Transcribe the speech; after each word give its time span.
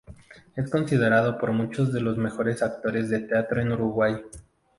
Es 0.55 0.67
considerado 0.71 1.37
por 1.37 1.51
muchos 1.51 1.93
de 1.93 2.01
los 2.01 2.17
mejores 2.17 2.63
actores 2.63 3.11
de 3.11 3.19
teatro 3.19 3.61
en 3.61 3.71
Uruguay. 3.71 4.15